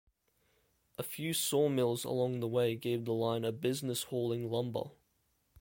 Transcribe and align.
A 0.97 1.03
few 1.03 1.31
sawmills 1.31 2.05
along 2.05 2.39
the 2.39 2.47
way 2.47 2.75
gave 2.75 3.05
the 3.05 3.13
line 3.13 3.45
a 3.45 3.51
business 3.51 4.05
hauling 4.05 4.49
lumber. 4.49 4.89